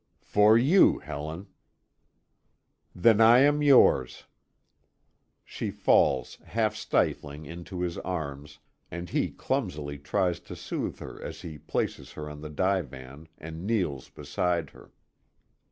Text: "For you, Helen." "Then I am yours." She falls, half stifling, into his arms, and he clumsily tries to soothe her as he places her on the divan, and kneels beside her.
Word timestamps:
"For 0.23 0.57
you, 0.57 0.97
Helen." 0.97 1.45
"Then 2.95 3.21
I 3.21 3.41
am 3.41 3.61
yours." 3.61 4.23
She 5.45 5.69
falls, 5.69 6.37
half 6.43 6.75
stifling, 6.75 7.45
into 7.45 7.81
his 7.81 7.99
arms, 7.99 8.57
and 8.89 9.09
he 9.11 9.29
clumsily 9.29 9.99
tries 9.99 10.39
to 10.39 10.55
soothe 10.55 10.97
her 11.01 11.21
as 11.21 11.41
he 11.41 11.59
places 11.59 12.13
her 12.13 12.27
on 12.27 12.41
the 12.41 12.49
divan, 12.49 13.27
and 13.37 13.67
kneels 13.67 14.09
beside 14.09 14.71
her. 14.71 14.91